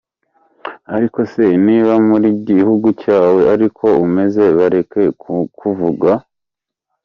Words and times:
Ariko 0.95 1.19
se, 1.31 1.45
niba 1.65 1.93
muri 2.07 2.29
gihugu 2.47 2.87
cyawe, 3.01 3.41
ari 3.53 3.67
ko 3.77 3.87
umeze, 4.05 4.43
bareke 4.57 5.01
kukuvuga?. 5.21 6.11